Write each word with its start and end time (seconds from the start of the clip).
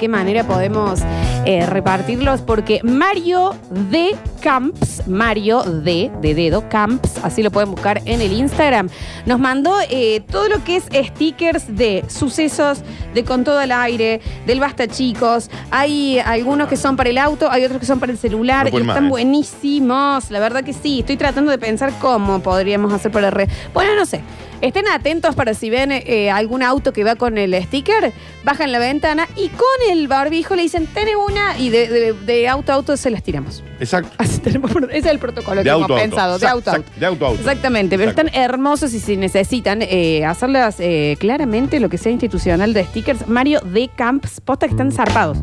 qué 0.00 0.08
manera 0.08 0.44
podemos 0.44 1.00
eh, 1.44 1.66
repartirlos, 1.66 2.40
porque 2.40 2.80
Mario 2.82 3.54
de 3.90 4.16
Camps, 4.40 5.06
Mario 5.06 5.62
de, 5.62 6.10
de 6.22 6.34
dedo, 6.34 6.68
Camps, 6.68 7.18
así 7.22 7.42
lo 7.42 7.50
pueden 7.50 7.70
buscar 7.70 8.00
en 8.06 8.20
el 8.20 8.32
Instagram, 8.32 8.88
nos 9.26 9.38
mandó 9.38 9.76
eh, 9.90 10.22
todo 10.30 10.48
lo 10.48 10.64
que 10.64 10.76
es 10.76 10.84
stickers 10.84 11.76
de 11.76 12.04
sucesos, 12.08 12.82
de 13.14 13.24
con 13.24 13.44
todo 13.44 13.60
el 13.60 13.70
aire, 13.72 14.20
del 14.46 14.58
basta 14.58 14.88
chicos. 14.88 15.50
Hay 15.70 16.18
algunos 16.18 16.68
que 16.68 16.76
son 16.76 16.96
para 16.96 17.10
el 17.10 17.18
auto, 17.18 17.50
hay 17.50 17.64
otros 17.64 17.78
que 17.78 17.86
son 17.86 18.00
para 18.00 18.10
el 18.10 18.18
celular, 18.18 18.72
No 18.72 18.78
y 18.78 18.80
están 18.80 19.04
más, 19.04 19.04
¿eh? 19.04 19.08
buenísimos. 19.08 20.30
La 20.30 20.40
verdad 20.40 20.64
que 20.64 20.72
sí, 20.72 21.00
estoy 21.00 21.18
tratando 21.18 21.50
de 21.50 21.58
pensar 21.58 21.92
cómo 22.00 22.40
podríamos 22.40 22.92
hacer 22.92 23.12
para 23.12 23.30
red. 23.30 23.48
Bueno, 23.74 23.94
no 23.94 24.06
sé. 24.06 24.22
Estén 24.60 24.86
atentos 24.88 25.34
para 25.34 25.54
si 25.54 25.70
ven 25.70 25.90
eh, 25.90 26.30
algún 26.30 26.62
auto 26.62 26.92
que 26.92 27.02
va 27.02 27.16
con 27.16 27.38
el 27.38 27.54
sticker, 27.64 28.12
bajan 28.44 28.72
la 28.72 28.78
ventana 28.78 29.26
y 29.34 29.48
con 29.48 29.66
el 29.90 30.06
barbijo 30.06 30.54
le 30.54 30.62
dicen, 30.62 30.86
tenés 30.86 31.14
una, 31.16 31.58
y 31.58 31.70
de, 31.70 31.88
de- 31.88 32.12
de 32.12 32.46
auto 32.48 32.72
a 32.72 32.74
auto 32.74 32.96
se 32.98 33.10
las 33.10 33.22
tiramos. 33.22 33.62
Exacto. 33.80 34.10
Así 34.18 34.38
tenemos- 34.40 34.70
ese 34.90 34.98
es 34.98 35.06
el 35.06 35.18
protocolo 35.18 35.56
De 35.56 35.64
que 35.64 35.70
hemos 35.70 35.82
auto 35.82 35.94
a 35.94 35.96
auto. 35.96 36.10
pensado, 36.10 36.38
de 36.38 36.46
auto 36.46 36.70
a 36.70 36.74
auto. 36.76 36.90
de 36.94 37.06
auto 37.06 37.24
a 37.24 37.28
auto. 37.28 37.40
Exactamente, 37.40 37.96
pero 37.96 38.10
Exacto. 38.10 38.28
están 38.28 38.42
hermosos 38.42 38.92
y 38.92 39.00
si 39.00 39.16
necesitan 39.16 39.80
eh, 39.80 40.26
hacerlas 40.26 40.76
eh, 40.78 41.16
claramente 41.18 41.80
lo 41.80 41.88
que 41.88 41.96
sea 41.96 42.12
institucional 42.12 42.74
de 42.74 42.84
stickers, 42.84 43.26
Mario 43.28 43.60
de 43.60 43.88
Camps, 43.96 44.42
posta 44.42 44.66
que 44.66 44.72
están 44.72 44.92
zarpados. 44.92 45.38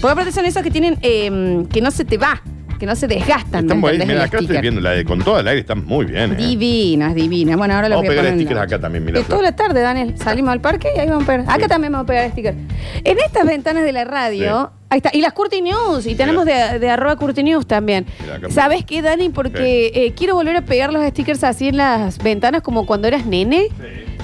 Porque 0.00 0.12
aparte 0.12 0.32
son 0.32 0.46
esos 0.46 0.62
que 0.62 0.70
tienen, 0.70 0.98
eh, 1.02 1.64
que 1.70 1.82
no 1.82 1.90
se 1.90 2.04
te 2.06 2.16
va, 2.16 2.42
que 2.82 2.86
no 2.86 2.96
se 2.96 3.06
desgastan. 3.06 3.62
Están 3.62 3.76
¿me 3.76 3.80
buenísimos. 3.82 3.92
entendés? 3.92 4.06
Mira, 4.16 4.24
acá 4.24 4.38
estoy 4.40 4.60
viendo 4.60 4.80
la 4.80 4.90
de 4.90 5.04
con 5.04 5.20
todo 5.22 5.38
el 5.38 5.46
aire, 5.46 5.60
están 5.60 5.86
muy 5.86 6.04
bien. 6.04 6.32
¿eh? 6.32 6.34
Divinas, 6.34 7.14
divinas. 7.14 7.56
Bueno, 7.56 7.74
ahora 7.74 7.88
los 7.88 7.98
Vamos 7.98 8.08
voy 8.08 8.16
a 8.16 8.20
pegar 8.20 8.24
poner 8.24 8.38
stickers 8.40 8.56
la- 8.58 8.62
acá 8.64 8.80
también, 8.80 9.04
mira. 9.04 9.22
Toda 9.22 9.40
la 9.40 9.54
tarde, 9.54 9.80
Daniel. 9.80 10.14
Salimos 10.18 10.50
al 10.50 10.60
parque 10.60 10.88
y 10.96 10.98
ahí 10.98 11.06
vamos 11.08 11.22
a 11.22 11.26
pegar. 11.28 11.40
Acá 11.48 11.62
Sí. 11.62 11.68
también 11.68 11.92
vamos 11.92 12.06
a 12.06 12.08
pegar 12.08 12.28
stickers. 12.32 12.56
En 13.04 13.18
estas 13.20 13.46
ventanas 13.46 13.84
de 13.84 13.92
la 13.92 14.04
radio, 14.04 14.72
ahí 14.90 14.96
está. 14.96 15.10
Y 15.12 15.20
las 15.20 15.32
Curti 15.32 15.62
News. 15.62 16.06
Y 16.08 16.16
tenemos 16.16 16.44
de, 16.44 16.80
de 16.80 16.90
arroba 16.90 17.14
Curti 17.14 17.44
News 17.44 17.68
también. 17.68 18.04
¿Sabes 18.50 18.84
qué, 18.84 19.00
Dani? 19.00 19.28
Porque 19.28 19.92
eh, 19.94 20.12
quiero 20.16 20.34
volver 20.34 20.56
a 20.56 20.62
pegar 20.62 20.92
los 20.92 21.06
stickers 21.06 21.44
así 21.44 21.68
en 21.68 21.76
las 21.76 22.18
ventanas 22.18 22.62
como 22.62 22.84
cuando 22.84 23.06
eras 23.06 23.26
nene. 23.26 23.68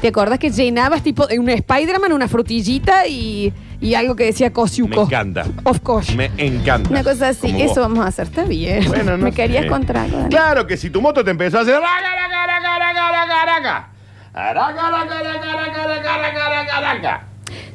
¿Te 0.01 0.09
acordás 0.09 0.41
que 0.41 0.51
llenabas 0.51 1.05
tipo 1.05 1.29
un 1.39 1.49
Spider-Man, 1.49 2.13
una 2.13 2.27
frutillita 2.27 3.07
y, 3.07 3.53
y 3.81 3.95
algo 3.95 4.17
que 4.17 4.25
decía 4.25 4.49
Me 4.49 4.53
Cosiuco? 4.53 5.03
encanta. 5.03 5.45
Of 5.65 5.81
course. 5.81 6.15
Me 6.15 6.31
encanta. 6.37 6.91
Una 6.91 7.05
cosa 7.05 7.29
así. 7.29 7.47
Como 7.53 7.59
Eso 7.59 7.69
vos. 7.69 7.77
vamos 7.83 7.99
a 8.05 8.09
hacer. 8.09 8.27
Está 8.27 8.45
bien. 8.45 8.85
Bueno, 8.89 9.17
no 9.17 9.25
Me 9.25 9.33
querías 9.33 9.65
sé. 9.65 9.69
contra 9.69 10.03
algo. 10.03 10.29
Claro 10.29 10.67
que 10.67 10.77
si 10.77 10.91
tu 10.91 11.01
moto 11.01 11.25
te 11.25 11.31
empezó 11.31 11.59
a 11.59 11.61
hacer. 11.63 11.81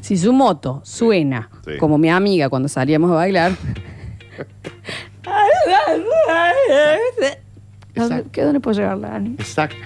Si 0.02 0.18
su 0.18 0.34
moto 0.34 0.82
suena 0.84 1.50
Sí. 1.66 1.78
como 1.80 1.98
mi 1.98 2.10
amiga 2.10 2.50
cuando 2.50 2.68
salíamos 2.68 3.10
a 3.12 3.16
bailar. 3.16 3.54
Exacto. 7.96 8.30
¿Qué 8.32 8.42
dónde 8.42 8.60
puedo 8.60 8.78
llevarla, 8.78 9.10
Dani? 9.10 9.36
Exacto. 9.40 9.78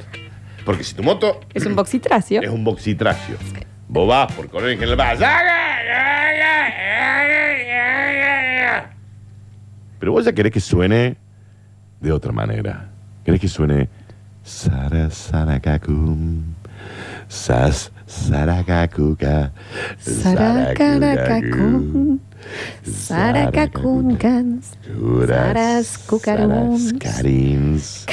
Porque 0.66 0.84
si 0.84 0.95
tu 0.95 1.04
moto 1.04 1.40
Es 1.54 1.66
un 1.66 1.76
boxitracio. 1.76 2.42
es 2.42 2.50
un 2.50 2.64
boxitracio, 2.64 3.38
vos 3.88 4.08
vas 4.08 4.32
por 4.34 4.50
correr 4.50 4.72
en 4.72 4.80
general, 4.80 5.18
vas. 5.18 5.20
Pero 10.00 10.12
vos 10.12 10.26
ya 10.26 10.34
querés 10.34 10.52
que 10.52 10.60
suene 10.60 11.18
de 12.00 12.12
otra 12.12 12.32
manera. 12.32 12.90
Querés 13.26 13.42
que 13.42 13.48
suene. 13.48 13.90
Sara 14.44 15.10
Sarakakum. 15.10 16.44
Sas 17.28 17.92
Sarakakuka. 18.06 19.52
Saracaracacún. 19.98 22.22
Saracacuncans. 22.84 24.78
Saras 25.28 25.98
cucarums. 25.98 26.94
Carins. 27.00 28.06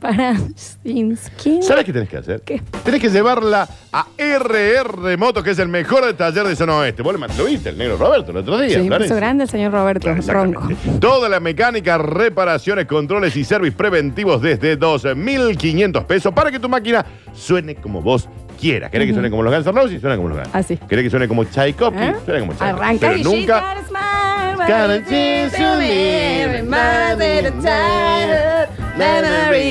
Parastinskin. 0.00 1.62
¿Sabes 1.62 1.84
qué 1.84 1.92
tenés 1.92 2.08
que 2.08 2.16
hacer? 2.16 2.40
¿Qué? 2.42 2.62
Tenés 2.84 3.00
que 3.00 3.10
llevarla 3.10 3.68
a 3.92 4.06
RR 4.16 5.16
Motos, 5.16 5.44
que 5.44 5.50
es 5.50 5.58
el 5.58 5.68
mejor 5.68 6.12
taller 6.14 6.46
de 6.46 6.56
zona 6.56 6.76
oeste. 6.76 7.02
Vos 7.02 7.14
lo 7.14 7.44
viste, 7.44 7.70
el 7.70 7.78
negro 7.78 7.96
Roberto, 7.96 8.30
el 8.30 8.38
otro 8.38 8.58
día. 8.58 8.80
Sí, 8.80 8.88
beso 8.88 9.16
grande 9.16 9.44
el 9.44 9.50
señor 9.50 9.72
Roberto 9.72 10.14
Ronco. 10.26 10.68
Toda 11.00 11.28
la 11.28 11.40
mecánica, 11.40 11.98
reparaciones, 11.98 12.86
controles 12.86 13.36
y 13.36 13.44
servicios 13.44 13.76
preventivos 13.76 14.40
desde 14.42 14.78
2.500 14.78 16.04
pesos 16.06 16.32
para 16.32 16.50
que 16.50 16.58
tu 16.58 16.68
máquina 16.68 17.04
suene 17.32 17.74
como 17.74 18.00
vos 18.02 18.28
quieras. 18.60 18.90
¿Querés 18.90 19.08
que 19.08 19.14
suene 19.14 19.30
como 19.30 19.42
los 19.42 19.52
Guns 19.52 19.66
N' 19.66 19.72
Roses? 19.72 20.00
Suena 20.00 20.16
como 20.16 20.28
los 20.28 20.38
Guns. 20.38 20.50
Así. 20.54 20.76
¿Querés 20.76 21.04
que 21.04 21.10
suene 21.10 21.26
como 21.26 21.44
Tchaikovsky? 21.44 22.02
¿Eh? 22.02 22.14
Suena 22.24 22.40
como 22.40 22.52
Tchaikovsky. 22.52 22.84
Arranca 22.84 23.08
Pero 23.08 23.16
y 23.16 23.24
nunca... 23.24 23.76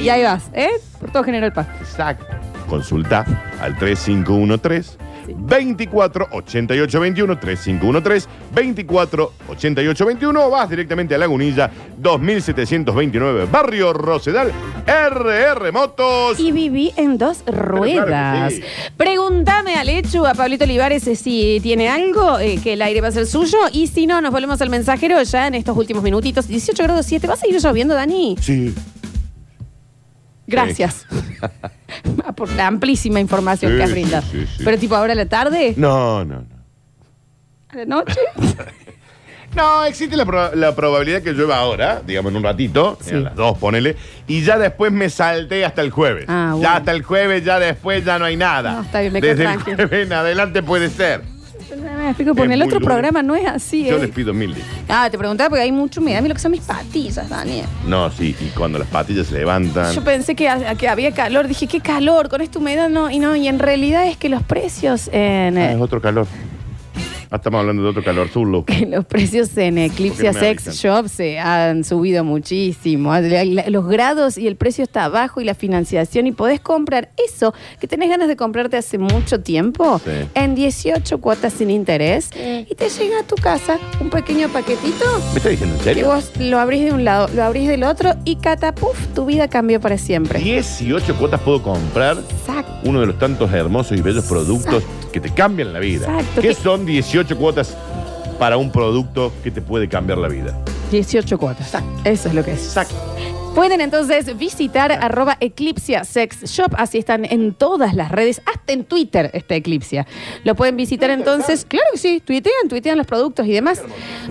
Y 0.01 0.09
ahí 0.09 0.23
vas, 0.23 0.49
¿eh? 0.53 0.69
Por 0.99 1.11
todo 1.11 1.23
General 1.23 1.53
Paz. 1.53 1.67
Exacto. 1.79 2.25
Consulta 2.67 3.25
al 3.61 3.77
3513 3.77 4.97
24 5.37 6.27
88 6.31 6.99
21 6.99 7.39
3513 7.39 8.27
24 8.53 9.31
88 9.49 10.05
21 10.05 10.45
o 10.45 10.49
vas 10.49 10.69
directamente 10.69 11.15
a 11.15 11.17
Lagunilla 11.17 11.69
2729 11.97 13.45
Barrio 13.51 13.93
Rosedal 13.93 14.51
RR 14.85 15.71
Motos. 15.71 16.39
Y 16.39 16.51
viví 16.51 16.91
en 16.95 17.17
dos 17.17 17.43
ruedas. 17.45 18.53
sí. 18.53 18.61
Pregúntame 18.97 19.75
al 19.75 19.89
hecho 19.89 20.25
a 20.25 20.33
Pablito 20.33 20.63
Olivares 20.63 21.05
eh, 21.07 21.15
si 21.15 21.59
tiene 21.61 21.89
algo, 21.89 22.39
eh, 22.39 22.59
que 22.61 22.73
el 22.73 22.81
aire 22.81 23.01
va 23.01 23.09
a 23.09 23.11
ser 23.11 23.25
suyo. 23.25 23.57
Y 23.71 23.87
si 23.87 24.07
no, 24.07 24.21
nos 24.21 24.31
volvemos 24.31 24.61
al 24.61 24.69
mensajero 24.69 25.21
ya 25.21 25.47
en 25.47 25.55
estos 25.55 25.77
últimos 25.77 26.03
minutitos. 26.03 26.47
18 26.47 26.83
grados 26.83 27.05
7. 27.05 27.27
¿Va 27.27 27.33
a 27.33 27.37
seguir 27.37 27.61
lloviendo, 27.61 27.93
Dani? 27.93 28.35
Sí. 28.39 28.73
Gracias. 30.49 31.05
Por 32.35 32.49
la 32.53 32.67
amplísima 32.67 33.19
información 33.19 33.71
Sí, 33.71 33.77
que 33.77 33.83
has 33.83 33.89
sí, 33.89 33.93
brindado. 33.95 34.23
sí, 34.31 34.45
sí. 34.57 34.61
Pero 34.63 34.77
tipo 34.77 34.95
ahora 34.95 35.13
a 35.13 35.15
la 35.15 35.25
tarde, 35.25 35.73
No, 35.77 36.23
no, 36.25 36.35
no. 36.41 36.45
a 37.69 37.75
la 37.77 37.85
noche. 37.85 38.19
No, 39.55 39.83
existe 39.83 40.15
la, 40.15 40.25
pro- 40.25 40.53
la 40.53 40.75
probabilidad 40.75 41.23
que 41.23 41.31
llueva 41.33 41.57
ahora, 41.57 42.03
digamos 42.05 42.29
en 42.31 42.37
un 42.37 42.43
ratito, 42.43 42.99
Sí. 43.01 43.15
a 43.15 43.19
las 43.19 43.35
dos, 43.35 43.57
ponele, 43.57 43.95
y 44.27 44.43
ya 44.43 44.59
después 44.59 44.91
me 44.91 45.09
salté 45.09 45.65
hasta 45.65 45.81
el 45.81 45.89
jueves. 45.89 46.25
Ah, 46.27 46.49
bueno. 46.51 46.61
Ya 46.61 46.75
hasta 46.75 46.91
el 46.91 47.01
jueves, 47.01 47.43
ya 47.43 47.57
después 47.57 48.05
ya 48.05 48.19
no 48.19 48.25
hay 48.25 48.37
nada. 48.37 48.73
No, 48.73 48.81
está 48.83 49.01
bien, 49.01 49.11
me 49.11 49.19
quedo 49.21 49.31
Desde 49.31 49.45
el 49.45 49.49
tranquila. 49.53 49.75
jueves 49.87 50.05
en 50.05 50.13
adelante 50.13 50.61
puede 50.61 50.89
ser. 50.91 51.23
Me 51.75 52.07
explico, 52.07 52.31
porque 52.33 52.45
en 52.45 52.51
el 52.53 52.61
otro 52.63 52.79
programa 52.79 53.21
no 53.21 53.35
es 53.35 53.45
así. 53.45 53.85
Yo 53.85 53.97
¿eh? 53.97 54.01
les 54.01 54.09
pido 54.11 54.33
mil 54.33 54.53
disculpas. 54.53 54.85
Ah, 54.89 55.09
te 55.09 55.17
preguntaba 55.17 55.49
porque 55.49 55.63
hay 55.63 55.71
mucho 55.71 56.01
humedad. 56.01 56.21
Mira 56.21 56.29
lo 56.29 56.35
que 56.35 56.41
son 56.41 56.51
mis 56.51 56.61
patillas, 56.61 57.29
Daniel. 57.29 57.65
No, 57.87 58.09
sí, 58.11 58.35
y 58.39 58.45
cuando 58.57 58.79
las 58.79 58.87
patillas 58.87 59.27
se 59.27 59.35
levantan. 59.35 59.93
Yo 59.93 60.03
pensé 60.03 60.35
que, 60.35 60.49
ha- 60.49 60.75
que 60.75 60.87
había 60.87 61.11
calor. 61.13 61.47
Dije, 61.47 61.67
qué 61.67 61.79
calor 61.81 62.29
con 62.29 62.41
esta 62.41 62.59
humedad. 62.59 62.89
No, 62.89 63.09
y 63.11 63.19
no, 63.19 63.35
y 63.35 63.47
en 63.47 63.59
realidad 63.59 64.07
es 64.07 64.17
que 64.17 64.29
los 64.29 64.41
precios 64.43 65.09
en. 65.11 65.57
Ah, 65.57 65.71
eh, 65.71 65.73
es 65.75 65.81
otro 65.81 66.01
calor. 66.01 66.27
Ah, 67.31 67.35
estamos 67.35 67.59
hablando 67.59 67.83
de 67.83 67.89
otro 67.89 68.03
calor, 68.03 68.27
Zulu. 68.27 68.65
que 68.65 68.87
los 68.87 69.05
precios 69.05 69.55
en 69.55 69.77
Eclipse 69.77 70.23
¿Por 70.23 70.31
qué 70.33 70.33
no 70.33 70.39
Sex? 70.39 70.75
Shop 70.81 71.07
se 71.07 71.37
han 71.37 71.83
subido 71.83 72.23
muchísimo. 72.23 73.13
La- 73.13 73.43
Los 73.69 73.87
grados 73.87 74.35
y 74.35 74.47
el 74.47 74.55
precio 74.55 74.83
está 74.83 75.09
bajo 75.09 75.39
y 75.39 75.43
la 75.43 75.53
financiación 75.53 76.25
y 76.25 76.31
podés 76.31 76.59
comprar 76.59 77.09
eso 77.23 77.53
que 77.79 77.87
tenés 77.87 78.09
ganas 78.09 78.29
de 78.29 78.35
comprarte 78.35 78.77
hace 78.77 78.97
mucho 78.97 79.41
tiempo 79.41 80.01
Sí. 80.03 80.09
en 80.33 80.55
18 80.55 81.19
cuotas 81.19 81.53
sin 81.53 81.69
interés 81.69 82.31
y 82.35 82.73
te 82.73 82.89
llega 82.89 83.19
a 83.19 83.23
tu 83.23 83.35
casa 83.35 83.77
un 84.01 84.09
pequeño 84.09 84.49
paquetito 84.49 85.05
¿Me 85.31 85.37
estás 85.37 85.51
diciendo 85.51 85.75
en 85.75 85.79
que 85.79 85.83
serio? 85.83 86.07
vos 86.07 86.31
lo 86.39 86.57
abrís 86.59 86.85
de 86.85 86.93
un 86.93 87.03
lado, 87.05 87.27
lo 87.35 87.43
abrís 87.43 87.67
del 87.67 87.83
otro 87.83 88.13
y 88.25 88.37
catapuf, 88.37 88.97
tu 89.13 89.25
vida 89.25 89.47
cambió 89.47 89.79
para 89.79 89.99
siempre. 89.99 90.39
18 90.39 91.15
cuotas 91.17 91.41
puedo 91.41 91.61
comprar 91.61 92.17
Exacto. 92.17 92.71
uno 92.85 93.01
de 93.01 93.05
los 93.05 93.19
tantos 93.19 93.51
hermosos 93.53 93.95
y 93.97 94.01
bellos 94.01 94.25
productos 94.25 94.83
que 95.13 95.19
te 95.19 95.31
cambian 95.33 95.73
la 95.73 95.79
vida. 95.79 96.05
Exacto. 96.07 96.41
¿Qué 96.41 96.47
Que- 96.49 96.53
son 96.55 96.85
18 96.85 97.18
cuotas 97.25 97.75
para 98.37 98.57
un 98.57 98.71
producto 98.71 99.31
que 99.43 99.51
te 99.51 99.61
puede 99.61 99.87
cambiar 99.87 100.17
la 100.17 100.27
vida? 100.27 100.57
18 100.91 101.37
cuotas. 101.37 101.71
Eso 102.03 102.29
es 102.29 102.33
lo 102.33 102.43
que 102.43 102.53
es. 102.53 102.65
Exacto. 102.65 102.95
Pueden 103.59 103.81
entonces 103.81 104.37
visitar 104.37 104.93
arroba 104.93 105.35
Eclipsia 105.41 106.05
Sex 106.05 106.45
Shop, 106.45 106.73
así 106.77 106.97
están 106.97 107.25
en 107.25 107.53
todas 107.53 107.93
las 107.93 108.09
redes, 108.09 108.41
hasta 108.45 108.71
en 108.71 108.85
Twitter 108.85 109.29
está 109.33 109.55
Eclipsia. 109.55 110.07
Lo 110.45 110.55
pueden 110.55 110.77
visitar 110.77 111.09
entonces, 111.09 111.65
claro 111.65 111.85
que 111.91 111.97
sí, 111.97 112.21
tuitean, 112.25 112.69
tuitean 112.69 112.97
los 112.97 113.05
productos 113.05 113.45
y 113.47 113.51
demás. 113.51 113.81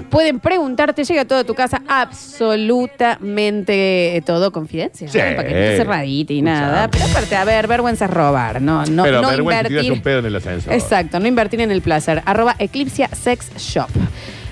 Pueden 0.08 0.40
preguntarte, 0.40 1.04
llega 1.04 1.26
todo 1.26 1.40
a 1.40 1.44
tu 1.44 1.54
casa, 1.54 1.82
absolutamente 1.88 4.22
todo 4.24 4.50
confidencia, 4.50 5.08
Sí. 5.08 5.18
¿no? 5.18 5.36
paquetito 5.36 5.76
cerradito 5.76 6.32
y 6.32 6.40
nada. 6.40 6.88
Pero 6.90 7.04
aparte, 7.04 7.36
a 7.36 7.44
ver, 7.44 7.66
vergüenza 7.66 8.06
es 8.06 8.10
robar, 8.10 8.62
no, 8.62 8.86
no, 8.86 9.02
Pero 9.02 9.20
no 9.20 9.28
vergüenza 9.28 9.68
tirarse 9.68 9.88
invertir. 9.88 9.92
un 9.92 10.00
pedo 10.00 10.20
en 10.20 10.26
el 10.26 10.36
ascensor. 10.36 10.72
Exacto, 10.72 11.20
no 11.20 11.28
invertir 11.28 11.60
en 11.60 11.70
el 11.70 11.82
placer. 11.82 12.22
Arroba 12.24 12.56
Eclipsia 12.58 13.08
Sex 13.08 13.50
Shop. 13.58 13.90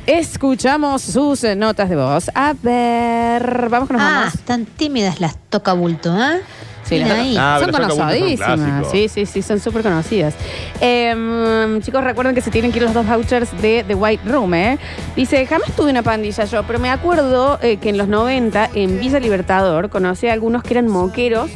Escuchamos 0.06 1.02
sus 1.02 1.42
eh, 1.42 1.56
notas 1.56 1.88
de 1.88 1.96
voz. 1.96 2.30
A 2.34 2.54
ver, 2.62 3.68
vamos 3.68 3.88
con 3.88 3.96
los 3.96 4.06
Ah, 4.06 4.14
vamos. 4.20 4.34
están 4.36 4.64
tímidas 4.64 5.20
las 5.20 5.36
toca 5.50 5.72
bulto, 5.72 6.16
¿eh? 6.16 6.40
Sí, 6.84 7.00
las- 7.00 7.10
Ahí. 7.10 7.36
Ah, 7.36 7.58
son 7.60 7.72
conocidísimas. 7.72 8.86
Sí, 8.92 9.08
sí, 9.08 9.26
sí, 9.26 9.42
son 9.42 9.58
súper 9.58 9.82
conocidas. 9.82 10.34
Em, 10.80 11.80
chicos, 11.82 12.04
recuerden 12.04 12.36
que 12.36 12.40
se 12.40 12.52
tienen 12.52 12.70
que 12.70 12.78
ir 12.78 12.84
los 12.84 12.94
dos 12.94 13.04
vouchers 13.04 13.50
de 13.60 13.84
The 13.88 13.96
White 13.96 14.22
Room, 14.30 14.54
¿eh? 14.54 14.78
Dice, 15.16 15.44
jamás 15.46 15.72
tuve 15.74 15.90
una 15.90 16.04
pandilla 16.04 16.44
yo, 16.44 16.62
pero 16.62 16.78
me 16.78 16.90
acuerdo 16.90 17.58
eh, 17.60 17.78
que 17.78 17.88
en 17.88 17.98
los 17.98 18.06
90, 18.06 18.70
en 18.74 19.00
Villa 19.00 19.18
Libertador, 19.18 19.90
conocí 19.90 20.28
a 20.28 20.32
algunos 20.34 20.62
que 20.62 20.74
eran 20.74 20.86
moqueros 20.86 21.50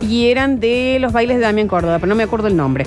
y 0.00 0.26
eran 0.28 0.58
de 0.58 0.98
los 1.00 1.12
bailes 1.12 1.36
de 1.36 1.44
Damián 1.44 1.68
Córdoba, 1.68 1.98
pero 2.00 2.08
no 2.08 2.16
me 2.16 2.24
acuerdo 2.24 2.48
el 2.48 2.56
nombre. 2.56 2.84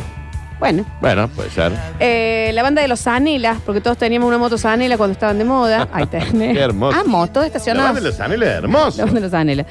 Bueno, 0.59 0.85
Bueno, 1.01 1.27
puede 1.27 1.49
ser. 1.49 1.73
eh, 1.99 2.51
la 2.53 2.63
banda 2.63 2.81
de 2.81 2.87
los 2.87 3.01
Zanelas, 3.01 3.57
porque 3.65 3.81
todos 3.81 3.97
teníamos 3.97 4.27
una 4.27 4.37
moto 4.37 4.57
Zanela 4.57 4.97
cuando 4.97 5.11
estaban 5.13 5.37
de 5.37 5.43
moda. 5.43 5.87
Ahí 5.93 6.05
tenés. 6.07 6.53
Qué 6.55 6.61
hermoso. 6.63 6.97
Ah, 6.99 7.03
motos 7.05 7.41
La 7.43 7.47
estacionadas. 7.47 7.93
banda 7.93 8.01
de 8.01 8.07
los 8.09 8.19
Ángeles 8.19 8.49
es 8.49 8.55
hermoso. 8.55 8.97
La 8.97 9.03
banda 9.05 9.19
de 9.19 9.25
los 9.25 9.31
Zanelas. 9.31 9.65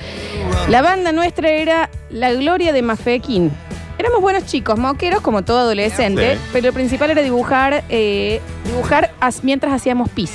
La 0.68 0.82
banda 0.82 1.12
nuestra 1.12 1.48
era 1.50 1.90
La 2.10 2.32
Gloria 2.32 2.72
de 2.72 2.82
Mafequín. 2.82 3.50
Éramos 3.98 4.20
buenos 4.20 4.44
chicos, 4.46 4.78
moqueros 4.78 5.20
como 5.20 5.42
todo 5.42 5.60
adolescente, 5.60 6.34
Sí. 6.34 6.40
pero 6.52 6.66
lo 6.68 6.72
principal 6.72 7.10
era 7.10 7.22
dibujar, 7.22 7.84
eh, 7.88 8.40
dibujar 8.66 9.12
as- 9.20 9.44
mientras 9.44 9.72
hacíamos 9.72 10.10
pis. 10.10 10.32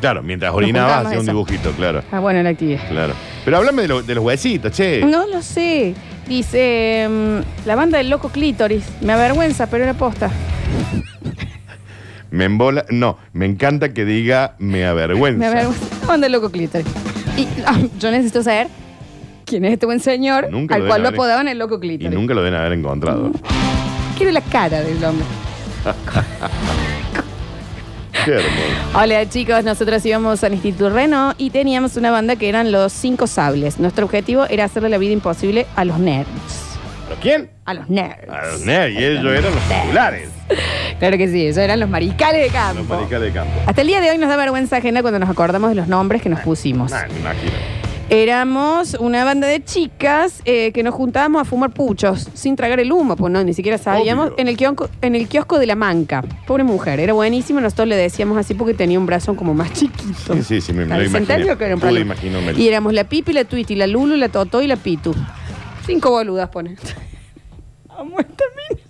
Claro, 0.00 0.22
mientras 0.22 0.52
orinaba 0.52 0.86
juntamos 0.88 1.06
hacía 1.06 1.18
un 1.18 1.24
eso. 1.24 1.32
dibujito, 1.32 1.70
claro. 1.72 2.02
Ah, 2.12 2.20
bueno, 2.20 2.42
la 2.42 2.50
actividad. 2.50 2.86
Claro. 2.88 3.14
Pero 3.44 3.56
háblame 3.56 3.82
de, 3.82 3.88
lo- 3.88 4.02
de 4.02 4.14
los 4.14 4.24
huesitos, 4.24 4.72
che. 4.72 5.04
No 5.04 5.26
lo 5.26 5.42
sé. 5.42 5.94
Dice 6.28 7.08
mm, 7.10 7.66
la 7.66 7.74
banda 7.74 7.98
del 7.98 8.08
loco 8.10 8.28
clítoris. 8.28 8.84
Me 9.00 9.12
avergüenza, 9.12 9.66
pero 9.68 9.82
era 9.84 9.94
posta. 9.94 10.30
Me 12.30 12.44
embola. 12.44 12.84
No, 12.90 13.18
me 13.32 13.46
encanta 13.46 13.92
que 13.92 14.04
diga 14.04 14.54
me 14.58 14.86
avergüenza. 14.86 15.38
Me 15.38 15.46
avergüenza. 15.46 15.84
La 16.02 16.06
banda 16.06 16.24
del 16.26 16.32
loco 16.32 16.50
clítoris. 16.50 16.86
Y 17.36 17.46
ah, 17.66 17.78
yo 17.98 18.10
necesito 18.10 18.42
saber 18.42 18.68
quién 19.44 19.64
es 19.64 19.72
este 19.72 19.86
buen 19.86 20.00
señor 20.00 20.48
Nunca 20.50 20.76
al 20.76 20.86
cual 20.86 21.02
lo 21.02 21.08
haber- 21.08 21.18
apodaban 21.18 21.48
el 21.48 21.58
loco 21.58 21.76
Y 21.76 21.80
clítoris. 21.80 22.12
nunca 22.18 22.34
lo 22.34 22.42
deben 22.42 22.58
haber 22.60 22.72
encontrado. 22.72 23.32
Quiero 24.16 24.32
la 24.32 24.40
cara 24.42 24.82
del 24.82 25.02
hombre. 25.04 25.26
Qué 28.24 28.32
hermoso. 28.32 28.98
Hola 28.98 29.28
chicos, 29.28 29.64
nosotros 29.64 30.04
íbamos 30.06 30.44
al 30.44 30.52
Instituto 30.54 30.90
Reno 30.90 31.34
y 31.38 31.50
teníamos 31.50 31.96
una 31.96 32.10
banda 32.10 32.36
que 32.36 32.48
eran 32.48 32.70
los 32.70 32.92
Cinco 32.92 33.26
Sables. 33.26 33.78
Nuestro 33.78 34.04
objetivo 34.04 34.44
era 34.46 34.64
hacerle 34.64 34.88
la 34.88 34.98
vida 34.98 35.12
imposible 35.12 35.66
a 35.76 35.84
los 35.84 35.98
nerds. 35.98 36.28
¿Pero 37.08 37.20
quién? 37.20 37.50
A 37.64 37.74
los 37.74 37.88
nerds. 37.88 38.28
A 38.28 38.46
los 38.46 38.60
nerds, 38.60 38.94
y 38.94 39.04
ellos 39.04 39.24
eran 39.32 39.54
los 39.54 39.62
populares. 39.64 40.28
Claro 40.98 41.16
que 41.16 41.28
sí, 41.28 41.46
esos 41.46 41.62
eran 41.62 41.80
los 41.80 41.88
mariscales 41.88 42.40
de 42.42 42.46
Los 42.46 42.52
campo. 42.52 42.94
mariscales 42.94 43.32
de 43.32 43.38
campo. 43.40 43.52
Hasta 43.66 43.80
el 43.80 43.86
día 43.88 44.00
de 44.00 44.10
hoy 44.10 44.18
nos 44.18 44.28
da 44.28 44.36
vergüenza 44.36 44.76
ajena 44.76 45.02
cuando 45.02 45.18
nos 45.18 45.28
acordamos 45.28 45.70
de 45.70 45.76
los 45.76 45.88
nombres 45.88 46.22
que 46.22 46.28
nos 46.28 46.40
pusimos. 46.40 46.90
Nah, 46.90 47.06
me 47.08 47.18
imagino. 47.20 47.52
Éramos 48.14 48.92
una 49.00 49.24
banda 49.24 49.46
de 49.46 49.64
chicas 49.64 50.42
eh, 50.44 50.70
que 50.72 50.82
nos 50.82 50.94
juntábamos 50.94 51.40
a 51.40 51.44
fumar 51.46 51.70
puchos 51.72 52.28
sin 52.34 52.56
tragar 52.56 52.78
el 52.78 52.92
humo, 52.92 53.16
pues 53.16 53.32
no, 53.32 53.42
ni 53.42 53.54
siquiera 53.54 53.78
sabíamos. 53.78 54.26
Obvio. 54.26 54.34
En 54.38 54.48
el, 54.48 54.56
kiosco, 54.58 54.90
en 55.00 55.14
el 55.14 55.28
kiosco 55.28 55.58
de 55.58 55.64
la 55.64 55.76
manca. 55.76 56.22
Pobre 56.46 56.62
mujer, 56.62 57.00
era 57.00 57.14
buenísimo. 57.14 57.62
Nosotros 57.62 57.88
le 57.88 57.96
decíamos 57.96 58.36
así 58.36 58.52
porque 58.52 58.74
tenía 58.74 58.98
un 58.98 59.06
brazo 59.06 59.34
como 59.34 59.54
más 59.54 59.72
chiquito. 59.72 60.34
Sí, 60.34 60.42
sí, 60.42 60.60
sí, 60.60 60.72
me, 60.74 60.84
me 60.84 61.04
lo 61.04 61.10
¿Se 61.10 61.16
entendió 61.16 61.46
imaginé. 61.46 61.56
que 61.56 61.64
era 61.64 61.74
un 61.74 61.80
Pude 61.80 61.88
problema? 61.90 62.14
imaginarme. 62.14 62.52
Y 62.62 62.68
éramos 62.68 62.92
la 62.92 63.04
Pipi, 63.04 63.32
la 63.32 63.44
Twitty, 63.46 63.76
la 63.76 63.86
Lulu, 63.86 64.16
la 64.16 64.28
Toto 64.28 64.60
y 64.60 64.66
la 64.66 64.76
Pitu. 64.76 65.14
Cinco 65.86 66.10
boludas 66.10 66.50
pone. 66.50 66.76
Vamos 67.88 68.20
a 68.20 68.24
terminar. 68.24 68.81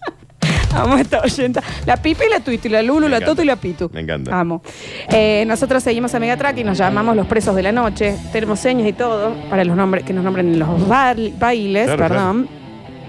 Vamos 0.73 0.99
a 0.99 1.01
estar 1.03 1.25
oyenta. 1.25 1.63
La 1.87 1.97
Pipi, 1.97 2.25
la 2.31 2.41
Twitty, 2.41 2.69
la 2.69 2.83
Lulu, 2.83 3.01
Me 3.03 3.09
la 3.09 3.17
encanta. 3.17 3.27
Toto 3.27 3.43
y 3.43 3.47
la 3.47 3.57
Pitu. 3.57 3.91
Me 3.93 4.01
encanta. 4.01 4.31
Vamos. 4.31 4.63
Eh, 5.11 5.45
nosotros 5.47 5.83
seguimos 5.83 6.15
a 6.15 6.19
Megatrack 6.21 6.59
y 6.59 6.65
nos 6.65 6.79
llamamos 6.79 7.15
los 7.17 7.27
presos 7.27 7.55
de 7.55 7.63
la 7.63 7.73
noche. 7.73 8.17
Tenemos 8.33 8.59
señas 8.61 8.87
y 8.89 8.93
todo 8.93 9.35
para 9.51 9.65
los 9.65 9.77
nombres 9.77 10.05
que 10.05 10.13
nos 10.13 10.25
nombren 10.25 10.53
en 10.55 10.59
los 10.59 10.89
ba- 10.89 11.15
bailes, 11.39 11.85
Claro, 11.87 11.99
perdón. 11.99 12.49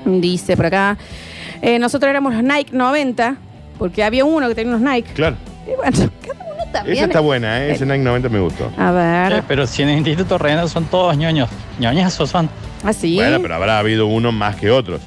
Dice 0.06 0.58
por 0.58 0.66
acá. 0.66 0.98
eh, 1.62 1.80
nosotros 1.80 2.10
éramos 2.10 2.34
los 2.34 2.44
Nike 2.44 2.72
90, 2.74 3.38
porque 3.80 4.04
había 4.04 4.26
uno 4.26 4.48
que 4.50 4.56
tenía 4.56 4.76
unos 4.76 4.90
Nike. 4.92 5.14
Claro. 5.14 5.38
Y 5.66 5.76
bueno, 5.78 5.92
cada 6.22 6.54
uno 6.54 6.72
también. 6.74 6.98
Esa 6.98 7.06
está 7.06 7.20
buena, 7.22 7.64
¿eh? 7.66 7.72
Ese 7.72 7.86
Nike 7.86 8.00
90 8.00 8.28
me 8.30 8.40
gustó. 8.40 8.70
A 8.78 8.92
ver. 8.92 9.44
Pero 9.48 9.66
si 9.66 9.82
en 9.84 9.90
el 9.90 9.98
Instituto 10.00 10.38
Renal 10.38 10.68
son 10.70 10.86
todos 10.86 11.16
ñoños. 11.16 11.50
ñoñazos 11.80 12.30
son. 12.30 12.50
Así. 12.84 13.16
Bueno, 13.16 13.40
pero 13.42 13.56
habrá 13.56 13.80
habido 13.80 14.08
uno 14.08 14.34
más 14.34 14.58
que 14.58 14.70
otros. 14.70 15.00